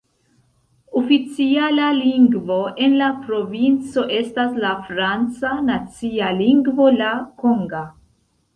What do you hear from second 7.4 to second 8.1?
konga.